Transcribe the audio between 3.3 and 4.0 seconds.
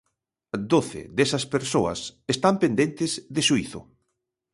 de xuízo.